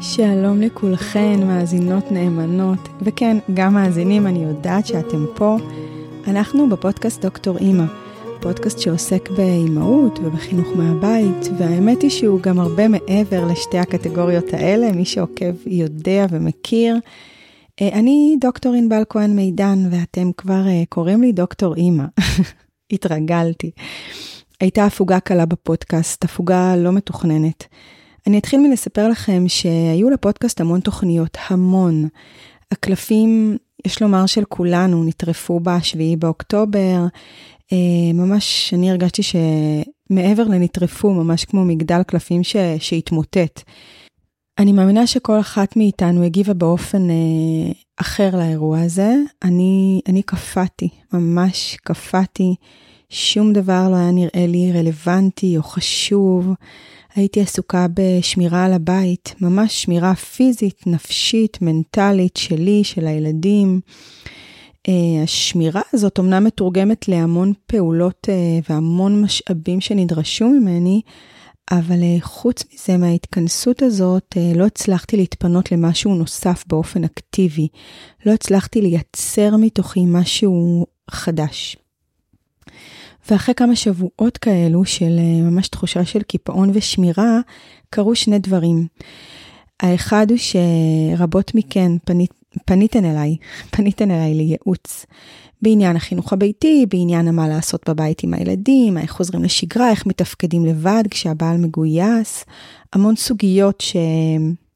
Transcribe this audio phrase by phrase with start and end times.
[0.00, 5.56] שלום לכולכן, מאזינות נאמנות, וכן, גם מאזינים, אני יודעת שאתם פה.
[6.26, 7.84] אנחנו בפודקאסט דוקטור אימא,
[8.40, 15.04] פודקאסט שעוסק באימהות ובחינוך מהבית, והאמת היא שהוא גם הרבה מעבר לשתי הקטגוריות האלה, מי
[15.04, 16.96] שעוקב יודע ומכיר.
[17.80, 22.04] אה, אני דוקטור ענבל כהן מידן, ואתם כבר אה, קוראים לי דוקטור אימא.
[22.92, 23.70] התרגלתי.
[24.60, 27.64] הייתה הפוגה קלה בפודקאסט, הפוגה לא מתוכננת.
[28.28, 32.08] אני אתחיל מלספר לכם שהיו לפודקאסט המון תוכניות, המון.
[32.72, 33.56] הקלפים,
[33.86, 37.06] יש לומר של כולנו, נטרפו ב-7 באוקטובר.
[37.72, 42.56] אה, ממש, אני הרגשתי שמעבר לנטרפו, ממש כמו מגדל קלפים ש...
[42.78, 43.62] שהתמוטט.
[44.58, 49.14] אני מאמינה שכל אחת מאיתנו הגיבה באופן אה, אחר לאירוע הזה.
[49.44, 52.54] אני, אני קפאתי, ממש קפאתי.
[53.08, 56.54] שום דבר לא היה נראה לי רלוונטי או חשוב.
[57.18, 63.80] הייתי עסוקה בשמירה על הבית, ממש שמירה פיזית, נפשית, מנטלית שלי, של הילדים.
[64.88, 64.90] Uh,
[65.24, 71.00] השמירה הזאת אומנם מתורגמת להמון פעולות uh, והמון משאבים שנדרשו ממני,
[71.70, 77.68] אבל uh, חוץ מזה, מההתכנסות הזאת, לא הצלחתי להתפנות למשהו נוסף באופן אקטיבי.
[78.26, 81.76] לא הצלחתי לייצר מתוכי משהו חדש.
[83.30, 87.40] ואחרי כמה שבועות כאלו של אה, ממש תחושה של קיפאון ושמירה,
[87.90, 88.86] קרו שני דברים.
[89.80, 92.30] האחד הוא שרבות מכן פנית,
[92.64, 93.36] פניתן אליי,
[93.76, 95.06] פניתן אליי לייעוץ
[95.62, 101.02] בעניין החינוך הביתי, בעניין מה לעשות בבית עם הילדים, איך חוזרים לשגרה, איך מתפקדים לבד
[101.10, 102.44] כשהבעל מגויס,
[102.92, 103.96] המון סוגיות ש...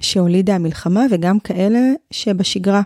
[0.00, 2.82] שהולידה המלחמה וגם כאלה שבשגרה.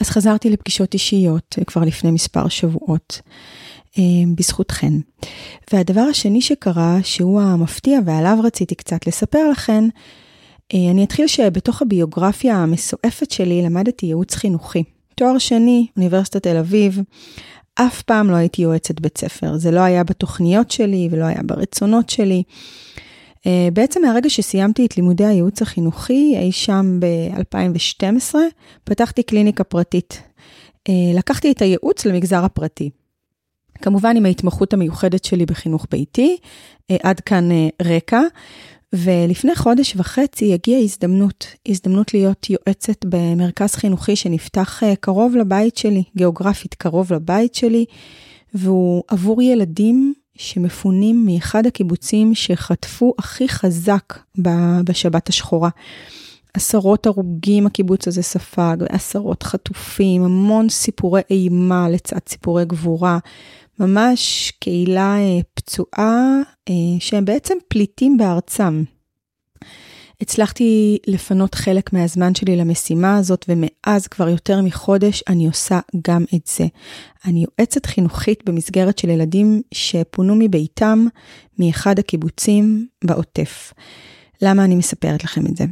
[0.00, 3.20] אז חזרתי לפגישות אישיות כבר לפני מספר שבועות.
[3.98, 4.02] אה,
[4.34, 4.92] בזכותכן.
[5.72, 9.84] והדבר השני שקרה, שהוא המפתיע ועליו רציתי קצת לספר לכן,
[10.74, 14.84] אה, אני אתחיל שבתוך הביוגרפיה המסועפת שלי למדתי ייעוץ חינוכי.
[15.14, 17.00] תואר שני, אוניברסיטת תל אביב,
[17.74, 19.56] אף פעם לא הייתי יועצת בית ספר.
[19.56, 22.42] זה לא היה בתוכניות שלי ולא היה ברצונות שלי.
[23.46, 28.34] אה, בעצם מהרגע שסיימתי את לימודי הייעוץ החינוכי, אי שם ב-2012,
[28.84, 30.22] פתחתי קליניקה פרטית.
[31.14, 32.90] לקחתי את הייעוץ למגזר הפרטי.
[33.82, 36.36] כמובן עם ההתמחות המיוחדת שלי בחינוך ביתי,
[36.90, 38.20] אה, עד כאן אה, רקע.
[38.92, 46.02] ולפני חודש וחצי הגיעה הזדמנות, הזדמנות להיות יועצת במרכז חינוכי שנפתח אה, קרוב לבית שלי,
[46.16, 47.84] גיאוגרפית קרוב לבית שלי,
[48.54, 54.18] והוא עבור ילדים שמפונים מאחד הקיבוצים שחטפו הכי חזק
[54.84, 55.68] בשבת השחורה.
[56.54, 63.18] עשרות הרוגים הקיבוץ הזה ספג, עשרות חטופים, המון סיפורי אימה לצד סיפורי גבורה.
[63.80, 68.84] ממש קהילה אה, פצועה אה, שהם בעצם פליטים בארצם.
[70.24, 76.46] הצלחתי לפנות חלק מהזמן שלי למשימה הזאת, ומאז כבר יותר מחודש אני עושה גם את
[76.56, 76.66] זה.
[77.26, 81.06] אני יועצת חינוכית במסגרת של ילדים שפונו מביתם
[81.58, 83.72] מאחד הקיבוצים בעוטף.
[84.42, 85.64] למה אני מספרת לכם את זה?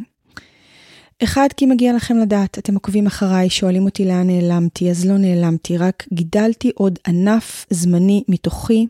[1.24, 5.78] אחד, כי מגיע לכם לדעת, אתם עוקבים אחריי, שואלים אותי לאן נעלמתי, אז לא נעלמתי,
[5.78, 8.86] רק גידלתי עוד ענף זמני מתוכי,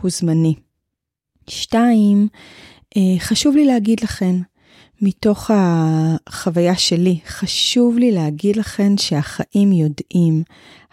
[0.00, 0.54] הוא זמני.
[1.48, 2.28] שתיים,
[2.96, 4.40] אה, חשוב לי להגיד לכם,
[5.02, 10.42] מתוך החוויה שלי, חשוב לי להגיד לכם שהחיים יודעים.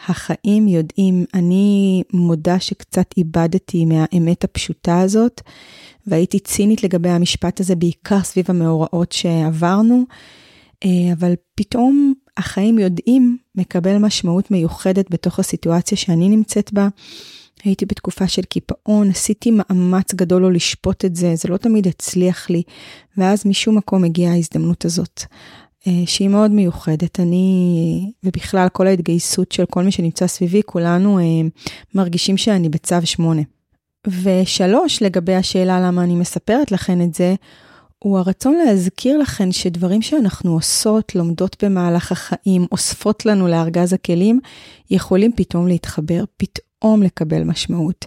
[0.07, 1.25] החיים יודעים.
[1.33, 5.41] אני מודה שקצת איבדתי מהאמת הפשוטה הזאת,
[6.07, 10.03] והייתי צינית לגבי המשפט הזה, בעיקר סביב המאורעות שעברנו.
[10.85, 16.87] אה, אבל פתאום החיים יודעים מקבל משמעות מיוחדת בתוך הסיטואציה שאני נמצאת בה.
[17.63, 22.49] הייתי בתקופה של קיפאון, עשיתי מאמץ גדול לא לשפוט את זה, זה לא תמיד הצליח
[22.49, 22.63] לי,
[23.17, 25.23] ואז משום מקום הגיעה ההזדמנות הזאת,
[25.87, 27.19] אה, שהיא מאוד מיוחדת.
[27.19, 31.23] אני, ובכלל כל ההתגייסות של כל מי שנמצא סביבי, כולנו אה,
[31.95, 33.41] מרגישים שאני בצו שמונה.
[34.07, 37.35] ושלוש, לגבי השאלה למה אני מספרת לכן את זה,
[37.99, 44.39] הוא הרצון להזכיר לכן שדברים שאנחנו עושות, לומדות במהלך החיים, אוספות לנו לארגז הכלים,
[44.91, 46.72] יכולים פתאום להתחבר, פתאום
[47.03, 48.05] לקבל משמעות.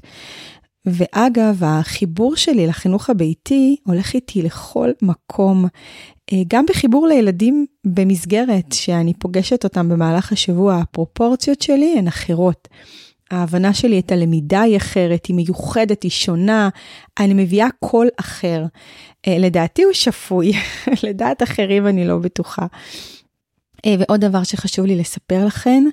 [0.86, 5.64] ואגב, החיבור שלי לחינוך הביתי הולך איתי לכל מקום,
[6.32, 12.68] אה, גם בחיבור לילדים במסגרת שאני פוגשת אותם במהלך השבוע, הפרופורציות שלי הן אחרות.
[13.30, 16.68] ההבנה שלי את הלמידה היא אחרת, היא מיוחדת, היא שונה,
[17.18, 18.64] אני מביאה קול אחר.
[19.26, 20.52] אה, לדעתי הוא שפוי,
[21.08, 22.66] לדעת אחרים אני לא בטוחה.
[23.86, 25.88] אה, ועוד דבר שחשוב לי לספר אמ,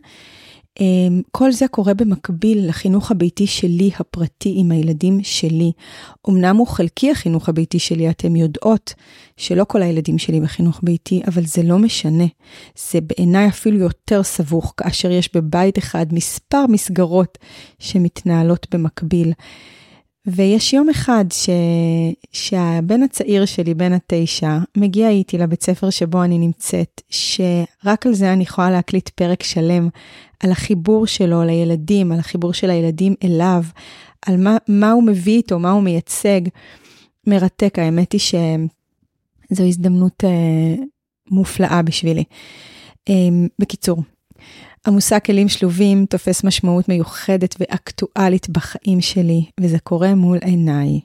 [1.31, 5.71] כל זה קורה במקביל לחינוך הביתי שלי, הפרטי, עם הילדים שלי.
[6.29, 8.93] אמנם הוא חלקי החינוך הביתי שלי, אתם יודעות
[9.37, 12.25] שלא כל הילדים שלי בחינוך ביתי, אבל זה לא משנה.
[12.91, 17.37] זה בעיניי אפילו יותר סבוך, כאשר יש בבית אחד מספר מסגרות
[17.79, 19.33] שמתנהלות במקביל.
[20.27, 21.49] ויש יום אחד ש...
[22.31, 28.33] שהבן הצעיר שלי, בן התשע, מגיע איתי לבית ספר שבו אני נמצאת, שרק על זה
[28.33, 29.89] אני יכולה להקליט פרק שלם,
[30.39, 33.63] על החיבור שלו לילדים, על החיבור של הילדים אליו,
[34.25, 36.41] על מה, מה הוא מביא איתו, מה הוא מייצג.
[37.27, 40.83] מרתק, האמת היא שזו הזדמנות אה,
[41.31, 42.23] מופלאה בשבילי.
[43.09, 43.13] אה,
[43.59, 43.97] בקיצור,
[44.85, 50.99] המושג כלים שלובים תופס משמעות מיוחדת ואקטואלית בחיים שלי, וזה קורה מול עיניי.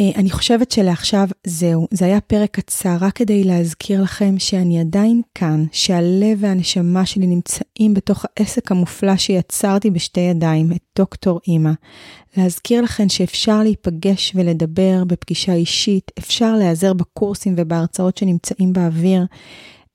[0.00, 5.22] אה, אני חושבת שלעכשיו זהו, זה היה פרק קצר רק כדי להזכיר לכם שאני עדיין
[5.34, 11.72] כאן, שהלב והנשמה שלי נמצאים בתוך העסק המופלא שיצרתי בשתי ידיים, את דוקטור אימא.
[12.36, 19.24] להזכיר לכם שאפשר להיפגש ולדבר בפגישה אישית, אפשר להיעזר בקורסים ובהרצאות שנמצאים באוויר,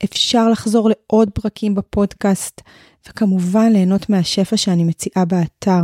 [0.03, 2.61] אפשר לחזור לעוד פרקים בפודקאסט,
[3.09, 5.81] וכמובן ליהנות מהשפע שאני מציעה באתר.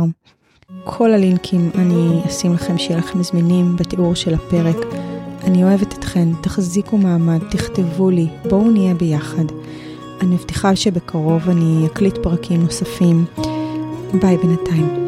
[0.84, 4.76] כל הלינקים אני אשים לכם שיהיה לכם זמינים בתיאור של הפרק.
[5.44, 9.44] אני אוהבת אתכן, תחזיקו מעמד, תכתבו לי, בואו נהיה ביחד.
[10.20, 13.24] אני מבטיחה שבקרוב אני אקליט פרקים נוספים.
[14.20, 15.05] ביי בינתיים.